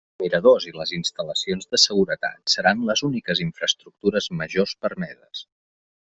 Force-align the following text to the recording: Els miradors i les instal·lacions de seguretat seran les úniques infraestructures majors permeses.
Els 0.11 0.21
miradors 0.21 0.65
i 0.69 0.71
les 0.77 0.91
instal·lacions 0.97 1.67
de 1.73 1.79
seguretat 1.83 2.53
seran 2.53 2.81
les 2.87 3.03
úniques 3.09 3.41
infraestructures 3.45 4.31
majors 4.39 4.73
permeses. 4.87 5.43